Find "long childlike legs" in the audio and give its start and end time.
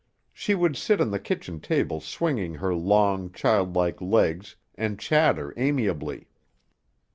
2.73-4.55